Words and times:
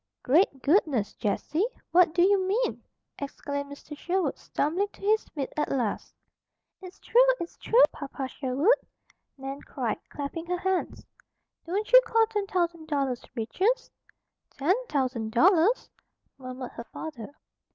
"Great 0.23 0.63
goodness, 0.63 1.13
Jessie! 1.13 1.67
What 1.91 2.11
do 2.15 2.23
you 2.23 2.43
mean? 2.47 2.81
Exclaimed 3.19 3.71
Mr. 3.71 3.95
Sherwood, 3.95 4.35
stumbling 4.39 4.87
to 4.93 5.01
his 5.01 5.25
feet 5.25 5.53
at 5.55 5.69
last. 5.71 6.15
"It's 6.81 6.97
true! 6.97 7.21
It's 7.39 7.55
true, 7.57 7.83
Papa 7.91 8.27
Sherwood!" 8.27 8.79
Nan 9.37 9.61
cried, 9.61 9.99
clapping 10.09 10.47
her 10.47 10.57
hands. 10.57 11.05
"Don't 11.67 11.91
you 11.93 12.01
call 12.03 12.25
ten 12.25 12.47
thousand 12.47 12.87
dollars 12.87 13.23
riches?" 13.35 13.91
"Ten, 14.49 14.73
thousand, 14.89 15.33
dollars?" 15.33 15.91
murmured 16.39 16.71
her 16.71 16.85
father. 16.85 17.35